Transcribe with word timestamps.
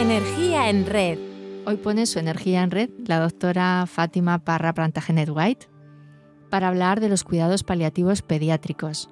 Energía 0.00 0.70
en 0.70 0.86
red. 0.86 1.18
Hoy 1.66 1.76
pone 1.76 2.06
su 2.06 2.18
energía 2.18 2.62
en 2.62 2.70
red 2.70 2.88
la 3.04 3.20
doctora 3.20 3.84
Fátima 3.86 4.38
Parra 4.38 4.72
Plantagenet 4.72 5.28
White 5.28 5.68
para 6.48 6.68
hablar 6.68 7.00
de 7.00 7.10
los 7.10 7.22
cuidados 7.22 7.64
paliativos 7.64 8.22
pediátricos. 8.22 9.10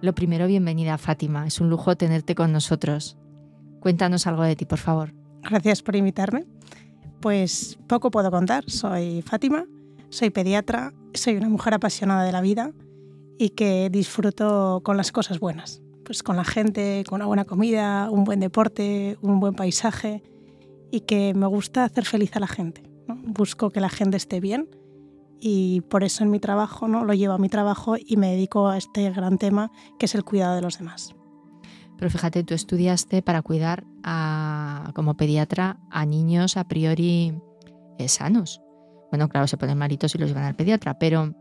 Lo 0.00 0.14
primero, 0.14 0.46
bienvenida 0.46 0.96
Fátima, 0.96 1.44
es 1.48 1.60
un 1.60 1.70
lujo 1.70 1.96
tenerte 1.96 2.36
con 2.36 2.52
nosotros. 2.52 3.18
Cuéntanos 3.80 4.28
algo 4.28 4.44
de 4.44 4.54
ti, 4.54 4.64
por 4.64 4.78
favor. 4.78 5.12
Gracias 5.42 5.82
por 5.82 5.96
invitarme. 5.96 6.46
Pues 7.20 7.76
poco 7.88 8.12
puedo 8.12 8.30
contar. 8.30 8.62
Soy 8.70 9.22
Fátima, 9.22 9.66
soy 10.08 10.30
pediatra, 10.30 10.94
soy 11.14 11.34
una 11.34 11.48
mujer 11.48 11.74
apasionada 11.74 12.22
de 12.22 12.30
la 12.30 12.42
vida 12.42 12.70
y 13.38 13.50
que 13.50 13.90
disfruto 13.90 14.82
con 14.84 14.96
las 14.96 15.10
cosas 15.10 15.40
buenas 15.40 15.82
pues 16.06 16.22
con 16.22 16.36
la 16.36 16.44
gente, 16.44 17.02
con 17.06 17.16
una 17.16 17.26
buena 17.26 17.44
comida, 17.44 18.08
un 18.10 18.22
buen 18.22 18.38
deporte, 18.38 19.18
un 19.22 19.40
buen 19.40 19.54
paisaje 19.54 20.22
y 20.92 21.00
que 21.00 21.34
me 21.34 21.46
gusta 21.46 21.84
hacer 21.84 22.04
feliz 22.04 22.36
a 22.36 22.40
la 22.40 22.46
gente. 22.46 22.84
Busco 23.08 23.70
que 23.70 23.80
la 23.80 23.88
gente 23.88 24.16
esté 24.16 24.38
bien 24.38 24.68
y 25.40 25.80
por 25.82 26.04
eso 26.04 26.22
en 26.22 26.30
mi 26.30 26.38
trabajo 26.38 26.86
¿no? 26.86 27.04
lo 27.04 27.12
llevo 27.12 27.34
a 27.34 27.38
mi 27.38 27.48
trabajo 27.48 27.96
y 27.98 28.16
me 28.16 28.30
dedico 28.30 28.68
a 28.68 28.78
este 28.78 29.10
gran 29.10 29.36
tema 29.36 29.72
que 29.98 30.06
es 30.06 30.14
el 30.14 30.24
cuidado 30.24 30.54
de 30.54 30.62
los 30.62 30.78
demás. 30.78 31.12
Pero 31.98 32.10
fíjate, 32.10 32.44
tú 32.44 32.54
estudiaste 32.54 33.22
para 33.22 33.42
cuidar 33.42 33.84
como 34.94 35.16
pediatra 35.16 35.80
a 35.90 36.06
niños 36.06 36.56
a 36.56 36.68
priori 36.68 37.34
eh, 37.98 38.08
sanos. 38.08 38.60
Bueno, 39.10 39.28
claro, 39.28 39.48
se 39.48 39.56
ponen 39.56 39.78
malitos 39.78 40.14
y 40.14 40.18
los 40.18 40.28
llevan 40.28 40.44
al 40.44 40.54
pediatra, 40.54 40.98
pero 40.98 41.34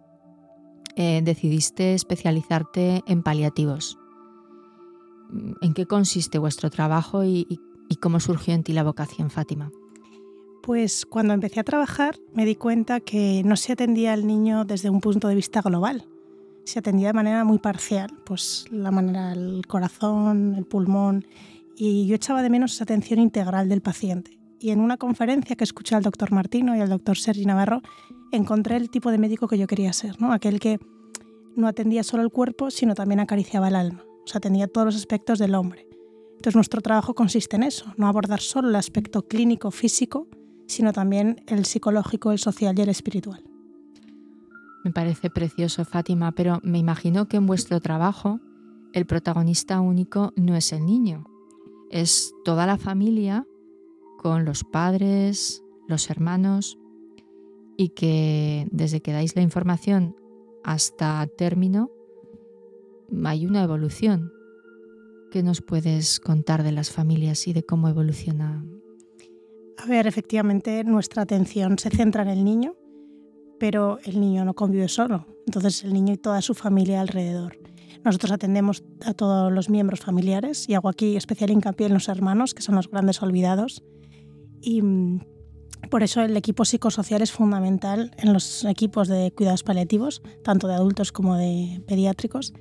eh, 0.95 1.21
decidiste 1.23 1.93
especializarte 1.93 3.03
en 3.05 3.21
paliativos. 3.21 3.99
¿En 5.61 5.73
qué 5.73 5.85
consiste 5.85 6.37
vuestro 6.37 6.69
trabajo 6.69 7.23
y, 7.23 7.59
cómo 8.01 8.19
surgió 8.19 8.53
en 8.53 8.63
ti 8.63 8.73
la 8.73 8.83
vocación, 8.83 9.29
Fátima? 9.29 9.71
Pues 10.61 11.05
cuando 11.05 11.33
empecé 11.33 11.59
a 11.59 11.63
trabajar 11.63 12.17
me 12.33 12.45
di 12.45 12.55
cuenta 12.55 12.99
que 12.99 13.41
no 13.45 13.55
se 13.55 13.73
atendía 13.73 14.13
al 14.13 14.27
niño 14.27 14.65
desde 14.65 14.89
un 14.89 14.99
punto 14.99 15.27
de 15.27 15.35
vista 15.35 15.61
global, 15.61 16.05
se 16.65 16.79
atendía 16.79 17.07
de 17.07 17.13
manera 17.13 17.43
muy 17.43 17.59
parcial, 17.59 18.11
pues 18.25 18.65
la 18.71 18.91
manera 18.91 19.31
el 19.33 19.65
corazón, 19.67 20.55
el 20.55 20.65
pulmón, 20.65 21.25
y 21.77 22.07
yo 22.07 22.15
echaba 22.15 22.41
de 22.41 22.49
menos 22.49 22.73
esa 22.73 22.83
atención 22.83 23.19
integral 23.19 23.69
del 23.69 23.81
paciente. 23.81 24.39
Y 24.59 24.71
en 24.71 24.79
una 24.79 24.97
conferencia 24.97 25.55
que 25.55 25.63
escuché 25.63 25.95
al 25.95 26.03
doctor 26.03 26.31
Martino 26.31 26.75
y 26.75 26.79
al 26.79 26.89
doctor 26.89 27.17
Sergi 27.17 27.45
Navarro, 27.45 27.81
encontré 28.31 28.77
el 28.77 28.89
tipo 28.89 29.11
de 29.11 29.19
médico 29.19 29.47
que 29.47 29.57
yo 29.57 29.67
quería 29.67 29.93
ser, 29.93 30.19
¿no? 30.19 30.33
aquel 30.33 30.59
que 30.59 30.79
no 31.55 31.67
atendía 31.67 32.03
solo 32.03 32.23
el 32.23 32.31
cuerpo, 32.31 32.71
sino 32.71 32.95
también 32.95 33.19
acariciaba 33.19 33.67
el 33.67 33.75
alma 33.75 34.03
o 34.25 34.27
sea, 34.27 34.39
atendía 34.39 34.67
todos 34.67 34.85
los 34.85 34.95
aspectos 34.95 35.39
del 35.39 35.55
hombre. 35.55 35.87
Entonces 36.31 36.55
nuestro 36.55 36.81
trabajo 36.81 37.13
consiste 37.13 37.55
en 37.55 37.63
eso, 37.63 37.93
no 37.97 38.07
abordar 38.07 38.41
solo 38.41 38.69
el 38.69 38.75
aspecto 38.75 39.27
clínico, 39.27 39.71
físico, 39.71 40.27
sino 40.67 40.93
también 40.93 41.43
el 41.47 41.65
psicológico, 41.65 42.31
el 42.31 42.39
social 42.39 42.77
y 42.77 42.81
el 42.81 42.89
espiritual. 42.89 43.43
Me 44.83 44.91
parece 44.91 45.29
precioso, 45.29 45.85
Fátima, 45.85 46.31
pero 46.31 46.59
me 46.63 46.77
imagino 46.77 47.27
que 47.27 47.37
en 47.37 47.47
vuestro 47.47 47.79
trabajo 47.79 48.39
el 48.93 49.05
protagonista 49.05 49.79
único 49.79 50.31
no 50.35 50.55
es 50.55 50.71
el 50.73 50.85
niño, 50.85 51.25
es 51.89 52.33
toda 52.43 52.65
la 52.65 52.77
familia 52.77 53.47
con 54.17 54.45
los 54.45 54.63
padres, 54.63 55.63
los 55.87 56.09
hermanos, 56.09 56.77
y 57.77 57.89
que 57.89 58.67
desde 58.71 59.01
que 59.01 59.11
dais 59.11 59.35
la 59.35 59.41
información 59.41 60.15
hasta 60.63 61.27
término 61.37 61.89
hay 63.25 63.45
una 63.45 63.63
evolución. 63.63 64.31
¿Qué 65.31 65.43
nos 65.43 65.61
puedes 65.61 66.19
contar 66.19 66.63
de 66.63 66.71
las 66.71 66.91
familias 66.91 67.47
y 67.47 67.53
de 67.53 67.63
cómo 67.63 67.89
evoluciona? 67.89 68.63
A 69.77 69.85
ver, 69.87 70.07
efectivamente, 70.07 70.83
nuestra 70.83 71.23
atención 71.23 71.77
se 71.77 71.89
centra 71.89 72.23
en 72.23 72.29
el 72.29 72.43
niño, 72.43 72.75
pero 73.59 73.99
el 74.03 74.19
niño 74.19 74.45
no 74.45 74.53
convive 74.53 74.87
solo. 74.87 75.27
Entonces, 75.45 75.83
el 75.83 75.93
niño 75.93 76.13
y 76.13 76.17
toda 76.17 76.41
su 76.41 76.53
familia 76.53 77.01
alrededor. 77.01 77.57
Nosotros 78.03 78.31
atendemos 78.31 78.83
a 79.03 79.13
todos 79.13 79.51
los 79.51 79.69
miembros 79.69 79.99
familiares 79.99 80.69
y 80.69 80.75
hago 80.75 80.89
aquí 80.89 81.17
especial 81.17 81.49
hincapié 81.49 81.87
en 81.87 81.93
los 81.93 82.07
hermanos, 82.07 82.53
que 82.53 82.61
son 82.61 82.75
los 82.75 82.89
grandes 82.89 83.21
olvidados. 83.21 83.83
Y 84.61 84.81
mm, 84.81 85.21
por 85.89 86.03
eso 86.03 86.21
el 86.21 86.37
equipo 86.37 86.65
psicosocial 86.65 87.21
es 87.21 87.31
fundamental 87.31 88.11
en 88.17 88.33
los 88.33 88.63
equipos 88.65 89.07
de 89.07 89.31
cuidados 89.31 89.63
paliativos, 89.63 90.21
tanto 90.43 90.67
de 90.67 90.75
adultos 90.75 91.11
como 91.11 91.35
de 91.35 91.81
pediátricos. 91.87 92.53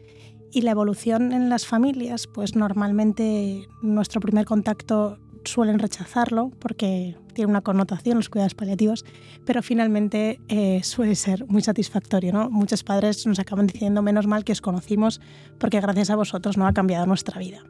Y 0.55 0.61
la 0.61 0.71
evolución 0.71 1.33
en 1.33 1.49
las 1.49 1.67
familias, 1.67 2.29
pues 2.29 2.55
normalmente 2.55 3.67
nuestro 3.83 4.21
primer 4.21 4.47
contacto 4.47 5.19
suelen 5.43 5.81
rechazarlo 5.81 6.53
porque 6.61 7.17
tiene 7.33 7.51
una 7.51 7.61
connotación 7.61 8.19
los 8.19 8.29
cuidados 8.29 8.55
paliativos, 8.55 9.05
pero 9.45 9.65
finalmente 9.65 10.39
eh, 10.47 10.81
suele 10.85 11.17
ser 11.17 11.45
muy 11.49 11.61
satisfactorio. 11.61 12.33
¿no? 12.33 12.51
Muchos 12.51 12.85
padres 12.85 13.27
nos 13.27 13.41
acaban 13.41 13.67
diciendo, 13.67 14.01
menos 14.01 14.29
mal 14.29 14.45
que 14.45 14.53
os 14.53 14.61
conocimos 14.61 15.21
porque 15.59 15.81
gracias 15.81 16.11
a 16.11 16.15
vosotros 16.15 16.57
no 16.57 16.69
ha 16.69 16.73
cambiado 16.73 17.05
nuestra 17.05 17.41
vida. 17.41 17.65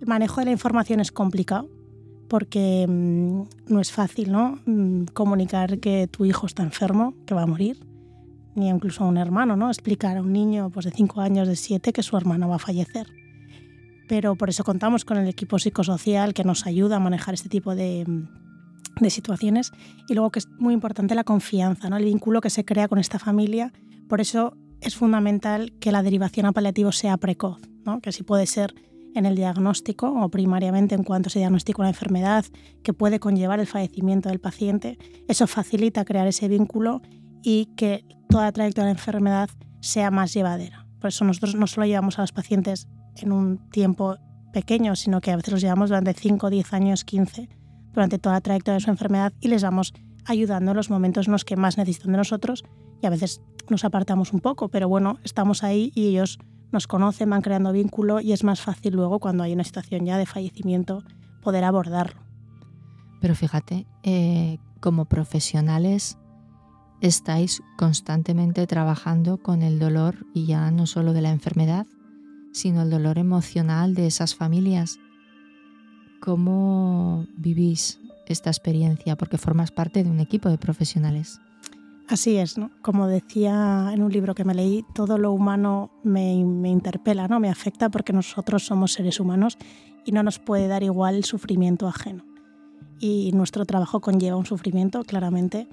El 0.00 0.06
manejo 0.06 0.40
de 0.40 0.44
la 0.44 0.52
información 0.52 1.00
es 1.00 1.10
complicado 1.10 1.68
porque 2.28 2.86
mm, 2.88 3.42
no 3.72 3.80
es 3.80 3.90
fácil 3.90 4.30
¿no? 4.30 4.60
Mm, 4.66 5.06
comunicar 5.06 5.80
que 5.80 6.06
tu 6.06 6.26
hijo 6.26 6.46
está 6.46 6.62
enfermo, 6.62 7.14
que 7.26 7.34
va 7.34 7.42
a 7.42 7.46
morir 7.46 7.88
ni 8.58 8.68
incluso 8.68 9.04
a 9.04 9.06
un 9.06 9.16
hermano, 9.16 9.56
¿no? 9.56 9.68
Explicar 9.68 10.16
a 10.16 10.22
un 10.22 10.32
niño 10.32 10.70
pues, 10.70 10.84
de 10.84 10.92
5 10.92 11.20
años, 11.20 11.48
de 11.48 11.56
7, 11.56 11.92
que 11.92 12.02
su 12.02 12.16
hermano 12.16 12.48
va 12.48 12.56
a 12.56 12.60
fallecer. 12.60 13.06
Pero 14.08 14.36
por 14.36 14.48
eso 14.48 14.64
contamos 14.64 15.04
con 15.04 15.18
el 15.18 15.28
equipo 15.28 15.58
psicosocial 15.58 16.34
que 16.34 16.44
nos 16.44 16.66
ayuda 16.66 16.96
a 16.96 17.00
manejar 17.00 17.34
este 17.34 17.48
tipo 17.48 17.74
de, 17.74 18.06
de 19.00 19.10
situaciones. 19.10 19.72
Y 20.08 20.14
luego 20.14 20.30
que 20.30 20.40
es 20.40 20.48
muy 20.58 20.74
importante 20.74 21.14
la 21.14 21.24
confianza, 21.24 21.88
¿no? 21.90 21.96
el 21.96 22.04
vínculo 22.04 22.40
que 22.40 22.50
se 22.50 22.64
crea 22.64 22.88
con 22.88 22.98
esta 22.98 23.18
familia. 23.18 23.72
Por 24.08 24.20
eso 24.20 24.56
es 24.80 24.96
fundamental 24.96 25.72
que 25.80 25.92
la 25.92 26.02
derivación 26.02 26.46
a 26.46 26.52
paliativo 26.52 26.92
sea 26.92 27.16
precoz, 27.16 27.60
¿no? 27.84 28.00
que 28.00 28.12
si 28.12 28.22
puede 28.22 28.46
ser 28.46 28.74
en 29.14 29.26
el 29.26 29.34
diagnóstico 29.34 30.08
o 30.08 30.28
primariamente 30.28 30.94
en 30.94 31.02
cuanto 31.02 31.30
se 31.30 31.38
diagnostica 31.38 31.82
una 31.82 31.88
enfermedad 31.88 32.44
que 32.82 32.92
puede 32.92 33.18
conllevar 33.18 33.60
el 33.60 33.66
fallecimiento 33.66 34.28
del 34.28 34.38
paciente, 34.38 34.98
eso 35.26 35.46
facilita 35.46 36.04
crear 36.04 36.26
ese 36.26 36.48
vínculo 36.48 37.02
y 37.42 37.66
que 37.76 38.04
toda 38.28 38.44
la 38.44 38.52
trayectoria 38.52 38.88
de 38.88 38.94
la 38.94 38.98
enfermedad 38.98 39.50
sea 39.80 40.10
más 40.10 40.32
llevadera. 40.32 40.86
Por 41.00 41.08
eso 41.08 41.24
nosotros 41.24 41.54
no 41.54 41.66
solo 41.66 41.86
llevamos 41.86 42.18
a 42.18 42.22
los 42.22 42.32
pacientes 42.32 42.88
en 43.16 43.32
un 43.32 43.70
tiempo 43.70 44.16
pequeño, 44.52 44.96
sino 44.96 45.20
que 45.20 45.30
a 45.30 45.36
veces 45.36 45.52
los 45.52 45.60
llevamos 45.60 45.90
durante 45.90 46.14
5, 46.14 46.50
10 46.50 46.72
años, 46.72 47.04
15, 47.04 47.48
durante 47.92 48.18
toda 48.18 48.36
la 48.36 48.40
trayectoria 48.40 48.74
de 48.74 48.84
su 48.84 48.90
enfermedad 48.90 49.32
y 49.40 49.48
les 49.48 49.62
vamos 49.62 49.92
ayudando 50.24 50.72
en 50.72 50.76
los 50.76 50.90
momentos 50.90 51.26
en 51.26 51.32
los 51.32 51.44
que 51.44 51.56
más 51.56 51.78
necesitan 51.78 52.12
de 52.12 52.18
nosotros 52.18 52.64
y 53.02 53.06
a 53.06 53.10
veces 53.10 53.40
nos 53.68 53.84
apartamos 53.84 54.32
un 54.32 54.40
poco, 54.40 54.68
pero 54.68 54.88
bueno, 54.88 55.18
estamos 55.24 55.62
ahí 55.62 55.92
y 55.94 56.08
ellos 56.08 56.38
nos 56.72 56.86
conocen, 56.86 57.30
van 57.30 57.42
creando 57.42 57.72
vínculo 57.72 58.20
y 58.20 58.32
es 58.32 58.44
más 58.44 58.60
fácil 58.60 58.94
luego 58.94 59.20
cuando 59.20 59.44
hay 59.44 59.52
una 59.52 59.64
situación 59.64 60.04
ya 60.04 60.18
de 60.18 60.26
fallecimiento 60.26 61.02
poder 61.42 61.64
abordarlo. 61.64 62.20
Pero 63.20 63.34
fíjate, 63.34 63.86
eh, 64.02 64.58
como 64.80 65.06
profesionales 65.06 66.18
estáis 67.00 67.62
constantemente 67.76 68.66
trabajando 68.66 69.38
con 69.38 69.62
el 69.62 69.78
dolor 69.78 70.26
y 70.34 70.46
ya 70.46 70.70
no 70.70 70.86
solo 70.86 71.12
de 71.12 71.22
la 71.22 71.30
enfermedad, 71.30 71.86
sino 72.52 72.82
el 72.82 72.90
dolor 72.90 73.18
emocional 73.18 73.94
de 73.94 74.06
esas 74.06 74.34
familias. 74.34 74.98
¿Cómo 76.20 77.26
vivís 77.36 78.00
esta 78.26 78.50
experiencia? 78.50 79.16
Porque 79.16 79.38
formas 79.38 79.70
parte 79.70 80.02
de 80.02 80.10
un 80.10 80.20
equipo 80.20 80.48
de 80.48 80.58
profesionales. 80.58 81.40
Así 82.08 82.36
es, 82.36 82.56
¿no? 82.56 82.70
Como 82.80 83.06
decía 83.06 83.90
en 83.92 84.02
un 84.02 84.10
libro 84.10 84.34
que 84.34 84.44
me 84.44 84.54
leí, 84.54 84.84
todo 84.94 85.18
lo 85.18 85.30
humano 85.30 85.90
me, 86.02 86.42
me, 86.42 86.70
interpela, 86.70 87.28
¿no? 87.28 87.38
Me 87.38 87.50
afecta 87.50 87.90
porque 87.90 88.14
nosotros 88.14 88.64
somos 88.64 88.94
seres 88.94 89.20
humanos 89.20 89.58
y 90.06 90.12
no 90.12 90.22
nos 90.22 90.38
puede 90.38 90.68
dar 90.68 90.82
igual 90.82 91.16
el 91.16 91.24
sufrimiento 91.24 91.86
ajeno. 91.86 92.24
Y 92.98 93.30
nuestro 93.32 93.66
trabajo 93.66 94.00
conlleva 94.00 94.38
un 94.38 94.46
sufrimiento, 94.46 95.04
claramente. 95.04 95.68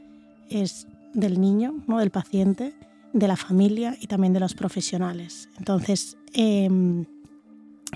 Es 0.50 0.88
del 1.15 1.41
niño, 1.41 1.83
¿no? 1.88 2.00
del 2.00 2.12
paciente, 2.12 2.75
de 3.13 3.27
la 3.27 3.38
familia 3.38 3.95
y 4.00 4.07
también 4.07 4.33
de 4.33 4.39
los 4.39 4.53
profesionales. 4.53 5.50
Entonces, 5.57 6.17
em, 6.33 7.06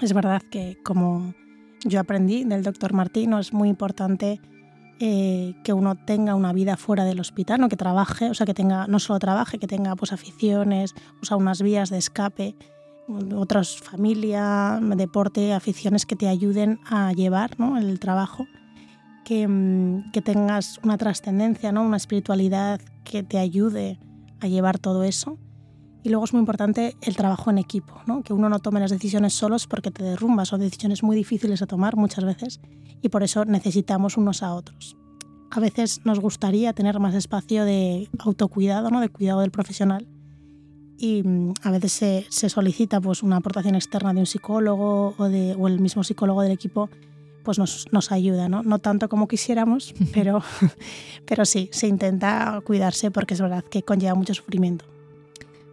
es 0.01 0.13
verdad 0.13 0.41
que 0.49 0.77
como 0.83 1.33
yo 1.85 1.99
aprendí 1.99 2.45
del 2.45 2.63
doctor 2.63 2.93
Martino, 2.93 3.39
es 3.39 3.53
muy 3.53 3.69
importante 3.69 4.39
eh, 4.99 5.55
que 5.63 5.73
uno 5.73 5.95
tenga 5.95 6.35
una 6.35 6.53
vida 6.53 6.77
fuera 6.77 7.05
del 7.05 7.19
hospital, 7.19 7.61
¿no? 7.61 7.69
que 7.69 7.77
trabaje, 7.77 8.29
o 8.29 8.33
sea, 8.33 8.45
que 8.45 8.53
tenga, 8.53 8.87
no 8.87 8.99
solo 8.99 9.19
trabaje, 9.19 9.59
que 9.59 9.67
tenga 9.67 9.95
pues, 9.95 10.11
aficiones, 10.13 10.93
o 11.29 11.37
unas 11.37 11.61
vías 11.61 11.89
de 11.89 11.97
escape, 11.97 12.55
otras 13.35 13.77
familia, 13.77 14.79
deporte, 14.81 15.53
aficiones 15.53 16.05
que 16.05 16.15
te 16.15 16.27
ayuden 16.27 16.79
a 16.85 17.11
llevar 17.13 17.59
¿no? 17.59 17.77
el 17.77 17.99
trabajo 17.99 18.45
Mm, 19.29 20.09
que, 20.11 20.21
tengas 20.23 20.79
una 20.83 20.97
trascendencia, 20.97 21.71
¿no? 21.71 21.83
una 21.83 21.97
espiritualidad 21.97 22.81
que 23.03 23.21
te 23.21 23.37
ayude 23.37 23.99
a 24.39 24.47
llevar 24.47 24.79
todo 24.79 25.03
eso 25.03 25.37
Y 26.03 26.09
luego 26.09 26.25
es 26.25 26.33
muy 26.33 26.39
importante 26.39 26.95
el 27.01 27.15
trabajo 27.15 27.51
en 27.51 27.59
equipo, 27.59 28.01
¿no? 28.07 28.23
que 28.23 28.33
uno 28.33 28.49
no 28.49 28.57
tome 28.59 28.79
las 28.79 28.89
decisiones 28.89 29.33
solos 29.33 29.67
porque 29.67 29.91
te 29.91 30.03
derrumbas, 30.03 30.47
son 30.47 30.61
decisiones 30.61 31.03
muy 31.03 31.15
difíciles 31.15 31.59
de 31.59 31.67
tomar 31.67 31.95
muchas 31.95 32.25
veces 32.25 32.59
y 33.03 33.09
por 33.09 33.21
eso 33.21 33.45
necesitamos 33.45 34.17
unos 34.17 34.41
a 34.41 34.55
otros. 34.55 34.97
A 35.51 35.59
veces 35.59 36.01
nos 36.05 36.19
gustaría 36.19 36.73
tener 36.73 36.99
más 36.99 37.13
espacio 37.13 37.65
de 37.65 38.09
autocuidado, 38.17 38.89
¿no? 38.89 38.99
de 38.99 39.09
cuidado 39.09 39.41
del 39.41 39.51
profesional 39.51 40.07
y 40.97 41.21
mm, 41.21 41.53
a 41.61 41.71
veces 41.71 42.25
se, 42.29 42.49
solicita 42.49 42.99
pues, 42.99 43.21
una 43.21 43.37
aportación 43.37 43.75
externa 43.75 44.11
de 44.11 44.21
un 44.21 44.25
psicólogo 44.25 45.13
o 45.17 45.27
el 45.67 45.79
mismo 45.79 46.03
psicólogo 46.03 46.41
del 46.41 46.53
equipo 46.53 46.89
pues 47.49 47.57
nos, 47.57 47.87
nos, 47.91 48.11
ayuda, 48.11 48.47
¿no? 48.47 48.61
No 48.61 48.77
tanto 48.77 49.09
como 49.09 49.27
quisiéramos, 49.27 49.95
pero, 50.13 50.43
pero 51.25 51.45
sí, 51.45 51.67
se 51.71 51.87
intenta 51.87 52.61
cuidarse 52.63 53.09
porque 53.09 53.33
es 53.33 53.41
verdad 53.41 53.63
que 53.63 53.81
conlleva 53.81 54.13
mucho 54.13 54.35
sufrimiento. 54.35 54.85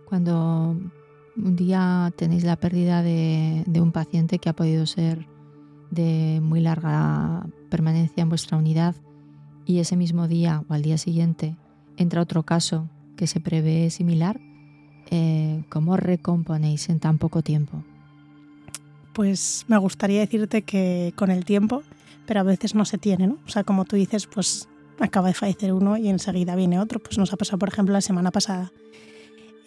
Cuando 0.06 0.75
un 1.37 1.56
día 1.56 2.11
tenéis 2.17 2.44
la 2.44 2.56
pérdida 2.56 3.02
de, 3.02 3.62
de 3.67 3.81
un 3.82 3.93
paciente 3.93 4.38
que 4.38 4.49
ha 4.49 4.55
podido 4.55 4.87
ser 4.87 5.26
de 5.90 6.40
muy 6.43 6.61
larga 6.61 7.46
permanencia 7.69 8.23
en 8.23 8.31
vuestra 8.31 8.56
unidad 8.56 8.96
y 9.67 9.81
ese 9.81 9.96
mismo 9.96 10.28
día 10.28 10.64
o 10.70 10.73
al 10.73 10.81
día 10.81 10.96
siguiente 10.96 11.58
entra 11.99 12.23
otro 12.23 12.43
caso 12.44 12.88
que 13.17 13.26
se 13.26 13.38
prevé 13.38 13.90
similar, 13.90 14.40
eh, 15.11 15.62
¿cómo 15.69 15.99
recomponéis 15.99 16.88
en 16.88 17.00
tan 17.00 17.19
poco 17.19 17.43
tiempo? 17.43 17.84
Pues 19.16 19.64
me 19.66 19.78
gustaría 19.78 20.20
decirte 20.20 20.60
que 20.60 21.14
con 21.16 21.30
el 21.30 21.46
tiempo, 21.46 21.82
pero 22.26 22.40
a 22.40 22.42
veces 22.42 22.74
no 22.74 22.84
se 22.84 22.98
tiene, 22.98 23.26
¿no? 23.26 23.38
O 23.46 23.48
sea, 23.48 23.64
como 23.64 23.86
tú 23.86 23.96
dices, 23.96 24.26
pues 24.26 24.68
acaba 25.00 25.28
de 25.28 25.32
fallecer 25.32 25.72
uno 25.72 25.96
y 25.96 26.10
enseguida 26.10 26.54
viene 26.54 26.78
otro. 26.78 26.98
Pues 26.98 27.16
nos 27.16 27.32
ha 27.32 27.38
pasado, 27.38 27.58
por 27.58 27.70
ejemplo, 27.70 27.94
la 27.94 28.02
semana 28.02 28.30
pasada. 28.30 28.72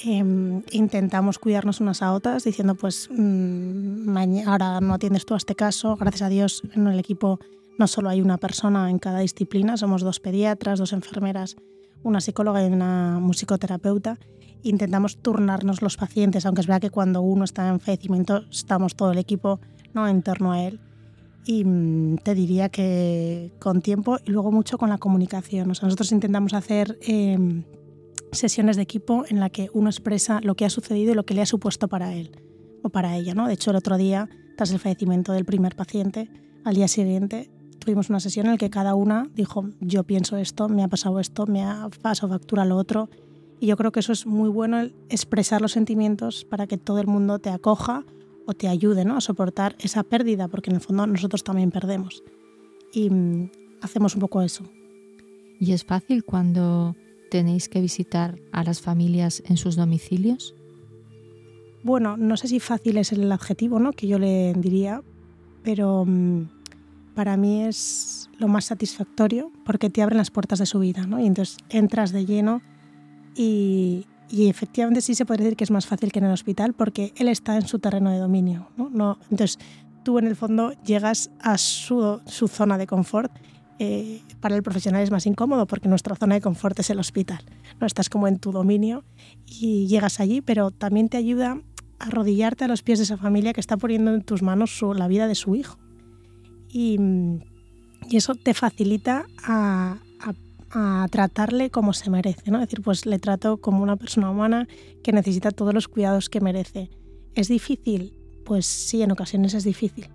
Eh, 0.06 0.24
intentamos 0.70 1.40
cuidarnos 1.40 1.82
unas 1.82 2.04
a 2.04 2.14
otras 2.14 2.44
diciendo, 2.44 2.76
pues 2.76 3.10
mmm, 3.12 4.16
ahora 4.46 4.82
no 4.82 4.94
atiendes 4.94 5.26
tú 5.26 5.34
a 5.34 5.38
este 5.38 5.56
caso, 5.56 5.96
gracias 5.96 6.22
a 6.22 6.30
Dios 6.30 6.62
en 6.76 6.86
el 6.86 7.00
equipo 7.00 7.40
no 7.80 7.88
solo 7.88 8.10
hay 8.10 8.22
una 8.22 8.38
persona 8.38 8.92
en 8.92 9.00
cada 9.00 9.20
disciplina, 9.20 9.78
somos 9.78 10.04
dos 10.04 10.20
pediatras, 10.20 10.78
dos 10.78 10.94
enfermeras, 10.94 11.56
una 12.04 12.22
psicóloga 12.22 12.64
y 12.64 12.68
una 12.68 13.18
musicoterapeuta 13.20 14.20
intentamos 14.64 15.18
turnarnos 15.18 15.82
los 15.82 15.98
pacientes, 15.98 16.46
aunque 16.46 16.62
es 16.62 16.68
verdad 16.68 16.82
que 16.82 16.90
cuando 16.90 17.22
uno 17.22 17.44
está 17.44 17.68
en 17.68 17.80
fallecimiento 17.80 18.44
estamos 18.50 18.96
todo 18.96 19.12
el 19.12 19.18
equipo 19.18 19.60
¿no? 19.94 20.08
en 20.08 20.22
torno 20.22 20.52
a 20.52 20.64
él. 20.64 20.80
Y 21.46 21.64
mm, 21.64 22.18
te 22.18 22.36
diría 22.36 22.70
que 22.70 23.54
con 23.60 23.82
tiempo 23.82 24.20
y 24.26 24.32
luego 24.32 24.52
mucho 24.52 24.78
con 24.78 24.90
la 24.90 24.98
comunicación. 24.98 25.72
O 25.72 25.76
sea, 25.76 25.88
nosotros 25.88 26.12
intentamos 26.12 26.54
hacer 26.54 27.00
eh, 27.02 27.64
sesiones 28.32 28.76
de 28.76 28.84
equipo 28.84 29.26
en 29.28 29.40
la 29.40 29.50
que 29.50 29.70
uno 29.74 29.90
expresa 29.90 30.42
lo 30.42 30.56
que 30.56 30.66
ha 30.66 30.70
sucedido 30.70 31.14
y 31.14 31.16
lo 31.16 31.26
que 31.26 31.34
le 31.34 31.42
ha 31.42 31.46
supuesto 31.46 31.88
para 31.88 32.14
él 32.14 32.32
o 32.84 32.90
para 32.90 33.16
ella. 33.16 33.34
¿no? 33.34 33.48
De 33.48 33.54
hecho, 33.54 33.72
el 33.72 33.78
otro 33.78 33.98
día, 33.98 34.30
tras 34.58 34.72
el 34.72 34.80
fallecimiento 34.80 35.32
del 35.32 35.46
primer 35.46 35.76
paciente, 35.76 36.30
al 36.66 36.76
día 36.76 36.88
siguiente 36.88 37.50
tuvimos 37.80 38.10
una 38.10 38.20
sesión 38.20 38.46
en 38.46 38.54
la 38.54 38.58
que 38.58 38.70
cada 38.70 38.94
una 38.94 39.28
dijo, 39.34 39.70
yo 39.80 40.04
pienso 40.04 40.38
esto, 40.38 40.70
me 40.70 40.84
ha 40.84 40.88
pasado 40.90 41.20
esto, 41.20 41.48
me 41.48 41.64
ha 41.64 41.90
pasado 42.02 42.34
factura 42.34 42.66
lo 42.66 42.76
otro, 42.76 43.10
y 43.60 43.68
yo 43.68 43.78
creo 43.78 43.92
que 43.92 44.00
eso 44.00 44.14
es 44.14 44.26
muy 44.26 44.50
bueno, 44.50 44.80
el 44.80 44.94
expresar 45.10 45.62
los 45.62 45.74
sentimientos 45.74 46.46
para 46.46 46.68
que 46.68 46.78
todo 46.78 47.00
el 47.00 47.08
mundo 47.08 47.40
te 47.40 47.50
acoja 47.50 48.06
o 48.46 48.54
te 48.54 48.68
ayude 48.68 49.06
¿no? 49.06 49.18
a 49.18 49.22
soportar 49.22 49.76
esa 49.80 50.04
pérdida, 50.04 50.48
porque 50.48 50.70
en 50.70 50.78
el 50.78 50.82
fondo 50.82 51.06
nosotros 51.06 51.44
también 51.44 51.72
perdemos. 51.72 52.24
Y 52.94 53.10
mm, 53.10 53.52
hacemos 53.82 54.16
un 54.16 54.22
poco 54.22 54.42
eso. 54.42 54.64
¿Y 55.60 55.74
es 55.74 55.84
fácil 55.84 56.24
cuando 56.24 56.96
tenéis 57.30 57.70
que 57.70 57.82
visitar 57.82 58.40
a 58.52 58.64
las 58.64 58.82
familias 58.82 59.44
en 59.46 59.58
sus 59.58 59.76
domicilios? 59.76 60.56
Bueno, 61.84 62.18
no 62.18 62.38
sé 62.38 62.48
si 62.48 62.60
fácil 62.60 62.98
es 62.98 63.12
el 63.12 63.32
adjetivo 63.32 63.80
¿no? 63.80 63.92
que 63.92 64.08
yo 64.08 64.20
le 64.20 64.54
diría, 64.54 65.02
pero 65.64 66.06
mm, 66.06 66.48
para 67.14 67.38
mí 67.38 67.64
es 67.64 68.30
lo 68.38 68.48
más 68.48 68.66
satisfactorio 68.66 69.52
porque 69.66 69.90
te 69.90 70.02
abren 70.02 70.18
las 70.18 70.32
puertas 70.32 70.60
de 70.60 70.66
su 70.66 70.80
vida 70.80 71.06
¿no? 71.06 71.20
y 71.20 71.26
entonces 71.26 71.58
entras 71.70 72.12
de 72.12 72.26
lleno 72.26 72.62
y, 73.42 74.06
efectivamente 74.32 75.02
sí 75.02 75.16
se 75.16 75.26
puede 75.26 75.44
decir 75.44 75.56
que 75.56 75.64
es 75.64 75.72
más 75.72 75.88
fácil 75.88 76.12
que 76.12 76.20
en 76.20 76.26
el 76.26 76.32
hospital 76.32 76.74
porque 76.74 77.14
él 77.16 77.30
está 77.30 77.56
en 77.56 77.66
su 77.68 77.80
terreno 77.80 78.12
de 78.12 78.18
dominio. 78.18 78.68
¿no? 78.76 78.90
No, 78.90 79.18
entonces 79.32 79.58
tú 80.04 80.20
en 80.20 80.28
el 80.28 80.36
fondo 80.36 80.74
llegas 80.84 81.32
a 81.40 81.58
su, 81.58 82.20
su 82.26 82.48
zona 82.48 82.78
de 82.78 82.86
confort. 82.86 83.32
Eh, 83.82 84.22
para 84.42 84.58
el 84.58 84.62
profesional 84.62 85.02
es 85.02 85.10
más 85.10 85.26
incómodo 85.26 85.66
porque 85.66 85.88
nuestra 85.88 86.18
zona 86.18 86.36
de 86.36 86.42
confort 86.42 86.78
es 86.80 86.90
el 86.90 87.00
hospital. 87.00 87.40
¿no? 87.80 87.88
Estás 87.88 88.10
como 88.10 88.28
en 88.28 88.40
tu 88.40 88.52
dominio 88.52 89.06
y 89.46 89.88
llegas 89.88 90.20
allí, 90.20 90.42
pero 90.42 90.72
también 90.72 91.08
te 91.08 91.16
ayuda 91.16 91.62
a 91.98 92.06
arrodillarte 92.06 92.66
a 92.66 92.68
los 92.68 92.84
pies 92.84 93.00
de 93.00 93.04
esa 93.04 93.16
familia 93.16 93.54
que 93.54 93.62
está 93.62 93.78
poniendo 93.78 94.14
en 94.14 94.22
tus 94.22 94.42
manos 94.42 94.82
la 94.96 95.08
vida 95.08 95.28
de 95.28 95.36
su 95.36 95.56
hijo. 95.56 95.80
Y, 96.68 97.00
y 98.10 98.18
eso 98.18 98.36
te 98.36 98.54
facilita 98.54 99.26
a, 99.42 99.98
a 100.72 101.08
tratarle 101.10 101.70
como 101.70 101.94
se 101.94 102.10
merece, 102.10 102.52
¿no? 102.52 102.60
Decir, 102.60 102.82
pues 102.82 103.06
le 103.06 103.20
trato 103.20 103.58
como 103.58 103.82
una 103.82 103.96
persona 103.96 104.30
humana 104.30 104.68
que 105.04 105.12
necesita 105.12 105.52
todos 105.52 105.74
los 105.74 105.88
cuidados 105.88 106.30
que 106.30 106.42
merece. 106.42 106.90
¿Es 107.36 107.48
difícil? 107.48 108.14
Pues 108.46 108.66
sí, 108.66 109.02
en 109.02 109.12
ocasiones 109.12 109.54
es 109.54 109.64
difícil, 109.64 110.10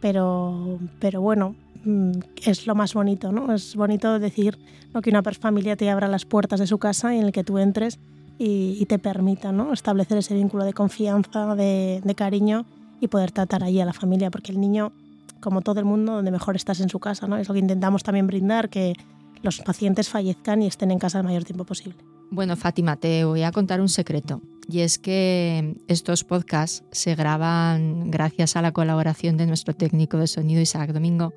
pero, 0.00 0.78
pero 1.00 1.20
bueno, 1.20 1.56
mm, 1.84 2.12
es 2.44 2.66
lo 2.66 2.74
más 2.74 2.94
bonito, 2.94 3.32
¿no? 3.32 3.52
Es 3.52 3.74
bonito 3.74 4.18
decir 4.18 4.58
que 5.02 5.10
una 5.10 5.22
familia 5.22 5.76
te 5.76 5.90
abra 5.90 6.08
las 6.08 6.24
puertas 6.24 6.60
de 6.60 6.66
su 6.66 6.78
casa 6.78 7.14
y 7.14 7.18
en 7.18 7.26
el 7.26 7.32
que 7.32 7.44
tú 7.44 7.58
entres 7.58 7.98
y, 8.38 8.84
te 8.86 8.98
permita 8.98 9.52
¿no? 9.52 9.72
establecer 9.72 10.18
ese 10.18 10.34
vínculo 10.34 10.64
de 10.64 10.72
confianza, 10.72 11.54
de, 11.54 12.00
de 12.04 12.14
cariño 12.14 12.66
y 13.00 13.08
poder 13.08 13.32
tratar 13.32 13.64
allí 13.64 13.80
a 13.80 13.84
la 13.84 13.92
familia, 13.92 14.30
porque 14.30 14.52
el 14.52 14.60
niño, 14.60 14.92
como 15.40 15.60
todo 15.60 15.80
el 15.80 15.86
mundo, 15.86 16.14
donde 16.14 16.30
mejor 16.30 16.56
estás 16.56 16.80
en 16.80 16.88
su 16.88 16.98
casa, 17.00 17.26
¿no? 17.26 17.36
Es 17.36 17.48
lo 17.48 17.54
que 17.54 17.60
intentamos 17.60 18.02
también 18.02 18.26
brindar, 18.26 18.70
que 18.70 18.94
los 19.42 19.60
pacientes 19.60 20.08
fallezcan 20.08 20.62
y 20.62 20.66
estén 20.66 20.90
en 20.90 20.98
casa 20.98 21.18
el 21.18 21.24
mayor 21.24 21.44
tiempo 21.44 21.64
posible. 21.64 21.98
Bueno, 22.30 22.56
Fátima, 22.56 22.96
te 22.96 23.24
voy 23.24 23.42
a 23.42 23.52
contar 23.52 23.80
un 23.80 23.88
secreto. 23.88 24.42
Y 24.70 24.80
es 24.80 24.98
que 24.98 25.76
estos 25.88 26.24
podcasts 26.24 26.84
se 26.90 27.14
graban 27.14 28.10
gracias 28.10 28.54
a 28.54 28.62
la 28.62 28.72
colaboración 28.72 29.38
de 29.38 29.46
nuestro 29.46 29.74
técnico 29.74 30.18
de 30.18 30.26
sonido, 30.26 30.60
Isaac 30.60 30.92
Domingo, 30.92 31.32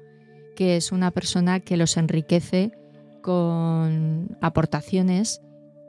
que 0.56 0.76
es 0.76 0.92
una 0.92 1.12
persona 1.12 1.62
que 1.62 1.78
los 1.78 1.96
enriquece 1.96 2.72
con 3.22 4.38
aportaciones 4.42 5.42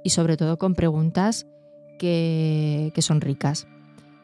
y 0.05 0.11
sobre 0.11 0.37
todo 0.37 0.56
con 0.56 0.75
preguntas 0.75 1.47
que, 1.99 2.93
son 2.99 3.20
ricas. 3.20 3.67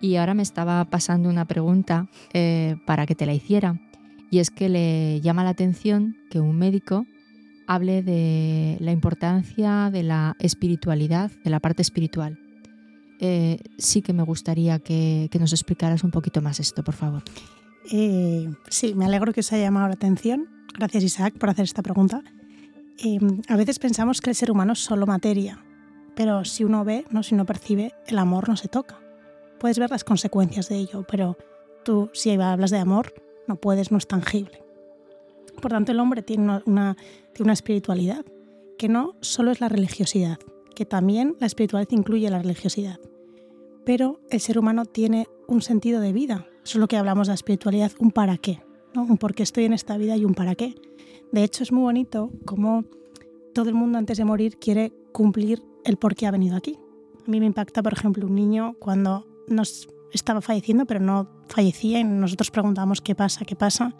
Y 0.00 0.14
ahora 0.16 0.34
me 0.34 0.42
estaba 0.42 0.84
pasando 0.84 1.28
una 1.28 1.44
pregunta 1.44 2.08
eh, 2.32 2.76
para 2.86 3.04
que 3.06 3.16
te 3.16 3.26
la 3.26 3.34
hiciera. 3.34 3.80
Y 4.30 4.38
es 4.38 4.50
que 4.50 4.68
le 4.68 5.20
llama 5.22 5.42
la 5.42 5.50
atención 5.50 6.16
que 6.30 6.38
un 6.38 6.56
médico 6.56 7.04
hable 7.68 8.02
de 8.02 8.78
la 8.80 8.92
importancia 8.92 9.90
de 9.92 10.02
la 10.02 10.36
espiritualidad, 10.40 11.30
de 11.44 11.50
la 11.50 11.60
parte 11.60 11.82
espiritual. 11.82 12.40
Eh, 13.20 13.58
sí 13.76 14.00
que 14.00 14.14
me 14.14 14.22
gustaría 14.22 14.78
que, 14.78 15.28
nos 15.38 15.52
explicaras 15.52 16.02
un 16.02 16.10
poquito 16.10 16.40
más 16.40 16.60
esto, 16.60 16.82
por 16.82 16.94
favor. 16.94 17.22
Eh, 17.92 18.48
sí, 18.68 18.94
me 18.94 19.04
alegro 19.04 19.32
que 19.32 19.40
os 19.40 19.52
haya 19.52 19.64
llamado 19.64 19.88
la 19.88 19.94
atención. 19.94 20.48
Gracias 20.78 21.04
Isaac 21.04 21.34
por 21.38 21.50
hacer 21.50 21.64
esta 21.64 21.82
pregunta. 21.82 22.22
Eh, 23.04 23.18
a 23.48 23.56
veces 23.56 23.78
pensamos 23.78 24.22
que 24.22 24.30
el 24.30 24.36
ser 24.36 24.50
humano 24.50 24.72
es 24.72 24.78
solo 24.78 25.06
materia, 25.06 25.62
pero 26.16 26.46
si 26.46 26.64
uno 26.64 26.84
ve, 26.84 27.04
¿no? 27.10 27.22
si 27.22 27.34
uno 27.34 27.44
percibe, 27.44 27.92
el 28.06 28.18
amor 28.18 28.48
no 28.48 28.56
se 28.56 28.68
toca. 28.68 28.98
Puedes 29.60 29.78
ver 29.78 29.90
las 29.90 30.04
consecuencias 30.04 30.70
de 30.70 30.76
ello, 30.76 31.04
pero 31.06 31.36
tú 31.84 32.10
si 32.14 32.30
hablas 32.30 32.70
de 32.70 32.78
amor, 32.78 33.12
no 33.46 33.56
puedes, 33.56 33.92
no 33.92 33.98
es 33.98 34.06
tangible. 34.06 34.67
Por 35.60 35.70
tanto, 35.70 35.92
el 35.92 36.00
hombre 36.00 36.22
tiene 36.22 36.60
una, 36.66 36.96
una 37.38 37.52
espiritualidad 37.52 38.24
que 38.78 38.88
no 38.88 39.16
solo 39.20 39.50
es 39.50 39.60
la 39.60 39.68
religiosidad, 39.68 40.38
que 40.74 40.84
también 40.84 41.36
la 41.40 41.46
espiritualidad 41.46 41.90
incluye 41.92 42.30
la 42.30 42.38
religiosidad. 42.38 43.00
Pero 43.84 44.20
el 44.30 44.40
ser 44.40 44.58
humano 44.58 44.84
tiene 44.84 45.26
un 45.46 45.62
sentido 45.62 46.00
de 46.00 46.12
vida. 46.12 46.46
Eso 46.64 46.76
es 46.78 46.80
lo 46.80 46.88
que 46.88 46.96
hablamos 46.96 47.26
de 47.26 47.32
la 47.32 47.36
espiritualidad, 47.36 47.92
un 47.98 48.12
para 48.12 48.36
qué. 48.36 48.60
¿no? 48.94 49.02
Un 49.02 49.18
por 49.18 49.34
qué 49.34 49.42
estoy 49.42 49.64
en 49.64 49.72
esta 49.72 49.96
vida 49.96 50.16
y 50.16 50.24
un 50.24 50.34
para 50.34 50.54
qué. 50.54 50.74
De 51.32 51.42
hecho, 51.42 51.62
es 51.62 51.72
muy 51.72 51.82
bonito 51.82 52.30
como 52.44 52.84
todo 53.54 53.68
el 53.68 53.74
mundo 53.74 53.98
antes 53.98 54.18
de 54.18 54.24
morir 54.24 54.58
quiere 54.58 54.92
cumplir 55.12 55.62
el 55.84 55.96
por 55.96 56.14
qué 56.14 56.26
ha 56.26 56.30
venido 56.30 56.56
aquí. 56.56 56.78
A 57.26 57.30
mí 57.30 57.40
me 57.40 57.46
impacta, 57.46 57.82
por 57.82 57.92
ejemplo, 57.92 58.26
un 58.26 58.34
niño 58.34 58.76
cuando 58.78 59.26
nos 59.48 59.88
estaba 60.12 60.40
falleciendo, 60.40 60.86
pero 60.86 61.00
no 61.00 61.28
fallecía 61.48 62.00
y 62.00 62.04
nosotros 62.04 62.50
preguntamos 62.50 63.00
qué 63.00 63.14
pasa, 63.14 63.44
qué 63.44 63.56
pasa. 63.56 63.94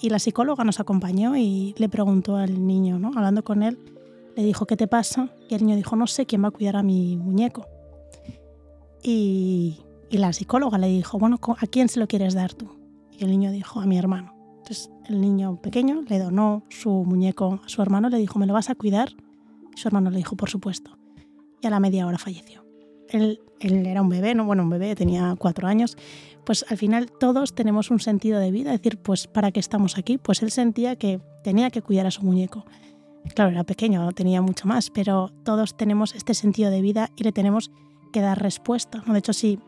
Y 0.00 0.10
la 0.10 0.18
psicóloga 0.18 0.64
nos 0.64 0.80
acompañó 0.80 1.36
y 1.36 1.74
le 1.78 1.88
preguntó 1.88 2.36
al 2.36 2.66
niño, 2.66 2.98
¿no? 2.98 3.12
hablando 3.14 3.42
con 3.44 3.62
él, 3.62 3.78
le 4.36 4.44
dijo, 4.44 4.66
¿qué 4.66 4.76
te 4.76 4.86
pasa? 4.86 5.30
Y 5.48 5.54
el 5.54 5.64
niño 5.64 5.76
dijo, 5.76 5.96
no 5.96 6.06
sé 6.06 6.26
quién 6.26 6.44
va 6.44 6.48
a 6.48 6.50
cuidar 6.50 6.76
a 6.76 6.82
mi 6.82 7.16
muñeco. 7.16 7.66
Y, 9.02 9.80
y 10.10 10.18
la 10.18 10.32
psicóloga 10.32 10.76
le 10.76 10.88
dijo, 10.88 11.18
bueno, 11.18 11.38
¿a 11.58 11.66
quién 11.66 11.88
se 11.88 11.98
lo 11.98 12.06
quieres 12.06 12.34
dar 12.34 12.52
tú? 12.52 12.68
Y 13.10 13.24
el 13.24 13.30
niño 13.30 13.50
dijo, 13.50 13.80
a 13.80 13.86
mi 13.86 13.96
hermano. 13.96 14.34
Entonces 14.58 14.90
el 15.08 15.20
niño 15.20 15.56
pequeño 15.62 16.02
le 16.08 16.18
donó 16.18 16.64
su 16.68 16.90
muñeco 16.90 17.60
a 17.64 17.68
su 17.68 17.80
hermano, 17.80 18.10
le 18.10 18.18
dijo, 18.18 18.38
¿me 18.38 18.46
lo 18.46 18.52
vas 18.52 18.68
a 18.68 18.74
cuidar? 18.74 19.10
Y 19.74 19.78
su 19.78 19.88
hermano 19.88 20.10
le 20.10 20.18
dijo, 20.18 20.36
por 20.36 20.50
supuesto. 20.50 20.98
Y 21.62 21.66
a 21.66 21.70
la 21.70 21.80
media 21.80 22.06
hora 22.06 22.18
falleció. 22.18 22.65
Él, 23.10 23.40
era 23.60 24.02
un 24.02 24.08
bebé, 24.08 24.34
¿no? 24.34 24.44
Bueno, 24.44 24.62
un 24.62 24.70
bebé, 24.70 24.94
tenía 24.94 25.34
cuatro 25.38 25.66
años. 25.66 25.96
Pues 26.44 26.64
al 26.68 26.76
final 26.76 27.10
todos 27.10 27.54
tenemos 27.54 27.90
un 27.90 27.98
sentido 27.98 28.38
de 28.38 28.50
vida, 28.50 28.70
decir, 28.70 28.98
pues 28.98 29.26
¿para 29.26 29.50
qué 29.50 29.60
estamos 29.60 29.98
aquí? 29.98 30.18
Pues 30.18 30.42
él 30.42 30.50
sentía 30.50 30.96
que 30.96 31.20
tenía 31.42 31.70
que 31.70 31.82
cuidar 31.82 32.06
a 32.06 32.10
su 32.10 32.22
muñeco. 32.22 32.64
Claro, 33.34 33.50
era 33.50 33.64
pequeño, 33.64 34.12
tenía 34.12 34.40
mucho 34.40 34.68
más, 34.68 34.90
pero 34.90 35.32
todos 35.44 35.76
tenemos 35.76 36.14
este 36.14 36.34
sentido 36.34 36.70
de 36.70 36.80
vida 36.80 37.10
y 37.16 37.24
le 37.24 37.32
tenemos 37.32 37.72
que 38.12 38.20
dar 38.20 38.40
respuesta. 38.40 39.02
¿no? 39.06 39.12
De 39.12 39.18
hecho, 39.18 39.32
si 39.32 39.58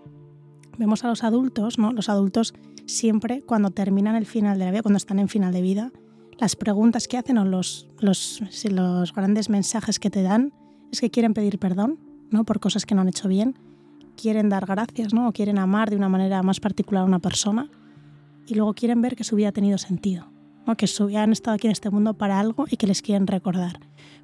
vemos 0.78 1.04
a 1.04 1.08
los 1.08 1.24
adultos, 1.24 1.78
¿no? 1.78 1.92
los 1.92 2.08
adultos 2.08 2.54
siempre 2.86 3.42
cuando 3.42 3.70
terminan 3.70 4.14
el 4.14 4.26
final 4.26 4.58
de 4.58 4.64
la 4.64 4.70
vida, 4.70 4.82
cuando 4.82 4.98
están 4.98 5.18
en 5.18 5.28
final 5.28 5.52
de 5.52 5.62
vida, 5.62 5.92
las 6.38 6.54
preguntas 6.54 7.08
que 7.08 7.18
hacen 7.18 7.38
o 7.38 7.44
los, 7.44 7.88
los, 7.98 8.40
los 8.70 9.12
grandes 9.12 9.50
mensajes 9.50 9.98
que 9.98 10.10
te 10.10 10.22
dan 10.22 10.52
es 10.92 11.00
que 11.00 11.10
quieren 11.10 11.34
pedir 11.34 11.58
perdón 11.58 12.07
¿no? 12.30 12.44
por 12.44 12.60
cosas 12.60 12.86
que 12.86 12.94
no 12.94 13.02
han 13.02 13.08
hecho 13.08 13.28
bien, 13.28 13.56
quieren 14.16 14.48
dar 14.48 14.66
gracias 14.66 15.14
¿no? 15.14 15.28
o 15.28 15.32
quieren 15.32 15.58
amar 15.58 15.90
de 15.90 15.96
una 15.96 16.08
manera 16.08 16.42
más 16.42 16.60
particular 16.60 17.02
a 17.02 17.06
una 17.06 17.18
persona 17.18 17.70
y 18.46 18.54
luego 18.54 18.74
quieren 18.74 19.00
ver 19.00 19.16
que 19.16 19.24
su 19.24 19.36
vida 19.36 19.48
ha 19.48 19.52
tenido 19.52 19.78
sentido, 19.78 20.26
¿no? 20.66 20.76
que 20.76 20.86
su, 20.86 21.08
han 21.16 21.32
estado 21.32 21.54
aquí 21.54 21.66
en 21.66 21.72
este 21.72 21.90
mundo 21.90 22.14
para 22.14 22.40
algo 22.40 22.66
y 22.70 22.76
que 22.76 22.86
les 22.86 23.02
quieren 23.02 23.26
recordar. 23.26 23.80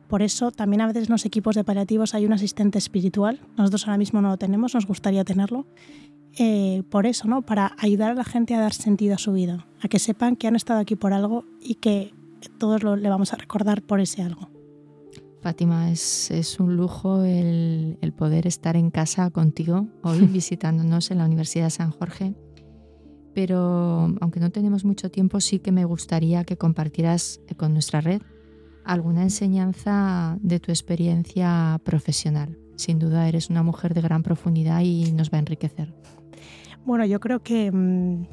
Por 0.09 0.23
eso 0.23 0.51
también 0.51 0.81
a 0.81 0.87
veces 0.87 1.09
en 1.09 1.13
los 1.13 1.25
equipos 1.25 1.55
de 1.55 1.65
paliativos 1.65 2.15
hay 2.15 2.27
un 2.27 2.33
asistente 2.33 2.79
espiritual. 2.79 3.41
Nosotros 3.57 3.87
ahora 3.87 3.99
mismo 3.99 4.21
no 4.21 4.29
lo 4.29 4.37
tenemos, 4.37 4.75
nos 4.75 4.87
gustaría 4.87 5.25
tenerlo. 5.25 5.67
Eh, 6.37 6.83
por 6.91 7.07
eso, 7.07 7.27
¿no? 7.27 7.43
Para 7.43 7.75
ayudar 7.79 8.11
a 8.11 8.15
la 8.15 8.25
gente 8.25 8.55
a 8.55 8.61
dar 8.61 8.75
sentido 8.75 9.15
a 9.15 9.19
su 9.19 9.33
vida, 9.33 9.67
a 9.81 9.89
que 9.89 9.99
sepan 9.99 10.37
que 10.37 10.47
han 10.47 10.57
estado 10.57 10.81
aquí 10.81 10.97
por 10.97 11.13
algo 11.13 11.45
y 11.61 11.77
que 11.77 12.13
todos 12.59 12.83
lo, 12.83 12.97
le 12.97 13.09
vamos 13.09 13.33
a 13.33 13.37
recordar 13.37 13.83
por 13.83 14.01
ese 14.01 14.23
algo. 14.23 14.54
Fátima, 15.45 15.91
es, 15.91 16.31
es 16.31 16.59
un 16.59 16.75
lujo 16.75 17.23
el, 17.23 17.99
el, 18.01 18.15
poder 18.15 18.47
estar 18.47 18.77
en 18.77 18.91
casa 18.91 19.29
contigo 19.29 19.89
hoy 20.03 20.21
visitándonos 20.33 21.11
en 21.11 21.19
la 21.19 21.27
Universidad 21.27 21.65
de 21.65 21.71
San 21.71 21.91
Jorge. 21.91 22.33
Pero 23.35 24.11
aunque 24.23 24.41
no 24.41 24.49
tenemos 24.49 24.87
mucho 24.87 25.11
tiempo, 25.11 25.41
sí 25.41 25.59
que 25.59 25.71
me 25.71 25.85
gustaría 25.85 26.45
que 26.45 26.57
compartieras 26.57 27.43
con 27.59 27.75
nuestra 27.75 28.01
red 28.01 28.23
alguna 28.87 29.23
enseñanza 29.23 30.39
de 30.41 30.61
tu 30.61 30.73
experiencia 30.73 31.79
profesional. 31.85 32.57
Sin 32.77 32.99
duda 32.99 33.29
eres 33.29 33.51
una 33.51 33.63
mujer 33.63 33.93
de 33.93 34.01
gran 34.01 34.23
profundidad 34.23 34.81
y 34.81 35.13
nos 35.13 35.31
va 35.31 35.37
a 35.37 35.41
enriquecer. 35.41 35.93
Bueno, 36.87 37.05
yo 37.05 37.21
creo 37.21 37.43
que 37.43 37.71
mmm, 37.71 38.25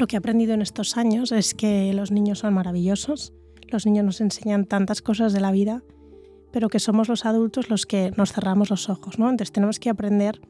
lo 0.00 0.08
que 0.08 0.16
he 0.16 0.18
aprendido 0.18 0.54
en 0.54 0.62
estos 0.62 0.96
años 0.96 1.30
es 1.30 1.54
que 1.54 1.94
los 1.94 2.10
niños 2.10 2.40
son 2.40 2.54
maravillosos, 2.54 3.34
los 3.68 3.86
niños 3.86 4.04
nos 4.04 4.20
enseñan 4.20 4.66
tantas 4.66 5.00
cosas 5.00 5.32
de 5.32 5.38
la 5.38 5.52
vida, 5.52 5.84
pero 6.52 6.68
que 6.68 6.80
somos 6.80 7.08
los 7.08 7.24
adultos 7.24 7.70
los 7.70 7.86
que 7.86 8.12
nos 8.16 8.32
cerramos 8.32 8.70
los 8.70 8.88
ojos, 8.88 9.18
¿no? 9.18 9.28
Entonces 9.30 9.52
tenemos 9.52 9.78
que 9.78 9.90
aprender 9.90 10.40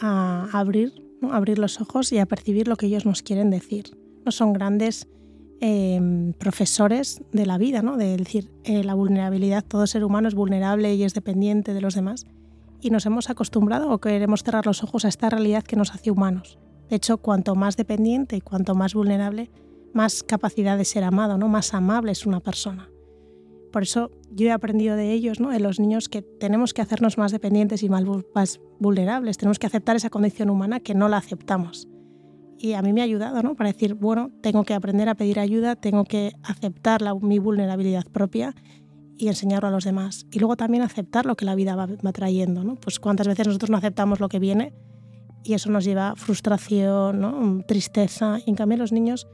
a 0.00 0.48
abrir, 0.52 0.92
abrir 1.30 1.58
los 1.58 1.80
ojos 1.80 2.12
y 2.12 2.18
a 2.18 2.26
percibir 2.26 2.68
lo 2.68 2.76
que 2.76 2.86
ellos 2.86 3.06
nos 3.06 3.22
quieren 3.22 3.50
decir. 3.50 3.96
No 4.24 4.32
son 4.32 4.52
grandes 4.52 5.08
eh, 5.60 6.32
profesores 6.38 7.22
de 7.30 7.46
la 7.46 7.56
vida, 7.56 7.82
¿no? 7.82 7.96
de 7.96 8.16
decir, 8.16 8.50
eh, 8.64 8.82
la 8.82 8.94
vulnerabilidad, 8.94 9.64
todo 9.64 9.86
ser 9.86 10.02
humano 10.02 10.26
es 10.26 10.34
vulnerable 10.34 10.92
y 10.94 11.04
es 11.04 11.14
dependiente 11.14 11.72
de 11.72 11.80
los 11.80 11.94
demás. 11.94 12.26
Y 12.80 12.90
nos 12.90 13.06
hemos 13.06 13.30
acostumbrado 13.30 13.90
o 13.90 14.00
queremos 14.00 14.42
cerrar 14.42 14.66
los 14.66 14.82
ojos 14.82 15.04
a 15.04 15.08
esta 15.08 15.30
realidad 15.30 15.62
que 15.62 15.76
nos 15.76 15.94
hace 15.94 16.10
humanos. 16.10 16.58
De 16.90 16.96
hecho, 16.96 17.18
cuanto 17.18 17.54
más 17.54 17.76
dependiente 17.76 18.34
y 18.34 18.40
cuanto 18.40 18.74
más 18.74 18.94
vulnerable, 18.94 19.52
más 19.92 20.24
capacidad 20.24 20.76
de 20.76 20.84
ser 20.84 21.04
amado, 21.04 21.38
¿no? 21.38 21.46
más 21.46 21.74
amable 21.74 22.10
es 22.10 22.26
una 22.26 22.40
persona. 22.40 22.88
Por 23.72 23.82
eso 23.82 24.10
yo 24.30 24.46
he 24.46 24.52
aprendido 24.52 24.94
de 24.94 25.12
ellos, 25.12 25.40
¿no? 25.40 25.50
de 25.50 25.58
los 25.58 25.80
niños, 25.80 26.08
que 26.08 26.22
tenemos 26.22 26.74
que 26.74 26.82
hacernos 26.82 27.18
más 27.18 27.32
dependientes 27.32 27.82
y 27.82 27.88
más 27.88 28.04
vulnerables. 28.78 29.38
Tenemos 29.38 29.58
que 29.58 29.66
aceptar 29.66 29.96
esa 29.96 30.10
condición 30.10 30.50
humana 30.50 30.78
que 30.78 30.94
no 30.94 31.08
la 31.08 31.16
aceptamos 31.16 31.88
y 32.62 32.74
a 32.74 32.82
mí 32.82 32.92
me 32.92 33.00
ha 33.00 33.04
ayudado, 33.04 33.42
¿no? 33.42 33.56
Para 33.56 33.72
decir, 33.72 33.94
bueno, 33.94 34.30
tengo 34.40 34.62
que 34.62 34.72
aprender 34.72 35.08
a 35.08 35.16
pedir 35.16 35.40
ayuda, 35.40 35.74
tengo 35.74 36.04
que 36.04 36.32
aceptar 36.44 37.02
la, 37.02 37.12
mi 37.12 37.40
vulnerabilidad 37.40 38.04
propia 38.04 38.54
y 39.18 39.26
enseñarlo 39.26 39.66
a 39.66 39.72
los 39.72 39.82
demás. 39.82 40.26
Y 40.30 40.38
luego 40.38 40.56
también 40.56 40.84
aceptar 40.84 41.26
lo 41.26 41.34
que 41.34 41.44
la 41.44 41.56
vida 41.56 41.74
va, 41.74 41.86
va, 41.86 42.12
trayendo, 42.12 42.62
¿no? 42.62 42.76
Pues 42.76 43.00
cuántas 43.00 43.26
veces 43.26 43.48
nosotros 43.48 43.68
no 43.70 43.78
aceptamos 43.78 44.20
lo 44.20 44.28
que 44.28 44.38
viene 44.38 44.72
y 45.42 45.54
eso 45.54 45.72
nos 45.72 45.84
lleva 45.84 46.10
a 46.10 46.14
frustración, 46.14 47.20
¿no? 47.20 47.64
Tristeza. 47.66 48.38
Y 48.46 48.50
en 48.50 48.54
cambio 48.54 48.78
los 48.78 48.92
niños 48.92 49.26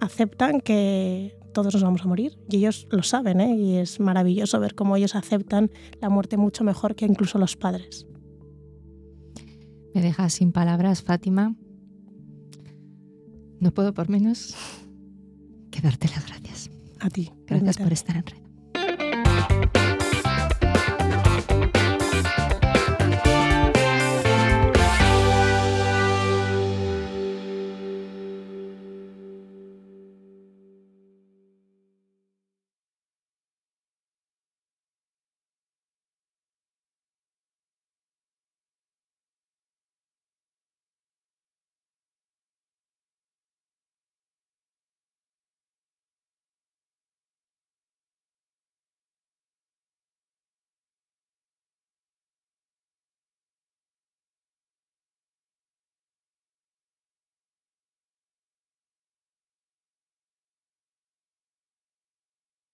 aceptan 0.00 0.60
que 0.60 1.36
todos 1.56 1.72
nos 1.72 1.82
vamos 1.82 2.02
a 2.02 2.08
morir 2.08 2.38
y 2.50 2.58
ellos 2.58 2.86
lo 2.90 3.02
saben, 3.02 3.40
¿eh? 3.40 3.56
Y 3.56 3.76
es 3.76 3.98
maravilloso 3.98 4.60
ver 4.60 4.74
cómo 4.74 4.94
ellos 4.94 5.14
aceptan 5.14 5.70
la 6.02 6.10
muerte 6.10 6.36
mucho 6.36 6.64
mejor 6.64 6.94
que 6.94 7.06
incluso 7.06 7.38
los 7.38 7.56
padres. 7.56 8.06
Me 9.94 10.02
dejas 10.02 10.34
sin 10.34 10.52
palabras, 10.52 11.02
Fátima. 11.02 11.56
No 13.58 13.72
puedo 13.72 13.94
por 13.94 14.10
menos 14.10 14.54
que 15.70 15.80
darte 15.80 16.08
las 16.08 16.26
gracias. 16.26 16.68
A 17.00 17.08
ti. 17.08 17.32
Gracias 17.46 17.78
por 17.78 17.90
estar 17.90 18.16
en 18.16 18.26
red. 18.26 18.45